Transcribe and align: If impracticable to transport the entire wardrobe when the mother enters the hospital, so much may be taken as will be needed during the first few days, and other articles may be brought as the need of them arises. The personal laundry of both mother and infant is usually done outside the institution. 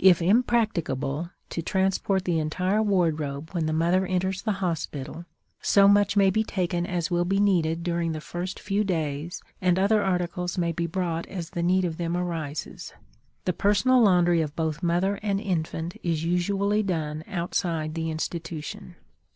If 0.00 0.20
impracticable 0.20 1.30
to 1.50 1.62
transport 1.62 2.24
the 2.24 2.40
entire 2.40 2.82
wardrobe 2.82 3.50
when 3.52 3.66
the 3.66 3.72
mother 3.72 4.04
enters 4.04 4.42
the 4.42 4.54
hospital, 4.58 5.26
so 5.62 5.86
much 5.86 6.16
may 6.16 6.28
be 6.28 6.42
taken 6.42 6.84
as 6.86 7.08
will 7.08 7.24
be 7.24 7.38
needed 7.38 7.84
during 7.84 8.10
the 8.10 8.20
first 8.20 8.58
few 8.58 8.82
days, 8.82 9.40
and 9.60 9.78
other 9.78 10.02
articles 10.02 10.58
may 10.58 10.72
be 10.72 10.88
brought 10.88 11.24
as 11.26 11.50
the 11.50 11.62
need 11.62 11.84
of 11.84 11.98
them 11.98 12.16
arises. 12.16 12.92
The 13.44 13.52
personal 13.52 14.02
laundry 14.02 14.40
of 14.40 14.56
both 14.56 14.82
mother 14.82 15.20
and 15.22 15.40
infant 15.40 15.96
is 16.02 16.24
usually 16.24 16.82
done 16.82 17.22
outside 17.28 17.94
the 17.94 18.10
institution. 18.10 18.96